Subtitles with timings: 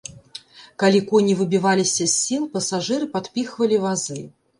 [0.83, 4.19] Калі коні выбіваліся з сіл, пасажыры падпіхвалі вазы.